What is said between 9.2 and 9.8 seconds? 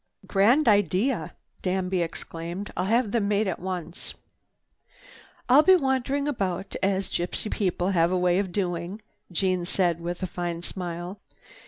Jeanne